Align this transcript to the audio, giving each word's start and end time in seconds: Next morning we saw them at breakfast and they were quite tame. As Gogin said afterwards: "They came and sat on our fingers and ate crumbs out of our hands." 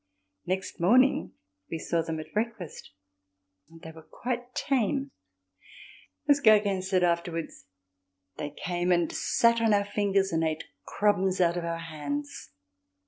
Next 0.47 0.79
morning 0.79 1.33
we 1.69 1.77
saw 1.77 2.01
them 2.01 2.19
at 2.19 2.33
breakfast 2.33 2.89
and 3.69 3.83
they 3.83 3.91
were 3.91 4.01
quite 4.01 4.55
tame. 4.55 5.11
As 6.27 6.39
Gogin 6.41 6.81
said 6.81 7.03
afterwards: 7.03 7.67
"They 8.37 8.49
came 8.49 8.91
and 8.91 9.11
sat 9.11 9.61
on 9.61 9.75
our 9.75 9.85
fingers 9.85 10.31
and 10.31 10.43
ate 10.43 10.63
crumbs 10.87 11.39
out 11.39 11.55
of 11.55 11.65
our 11.65 11.77
hands." 11.77 12.49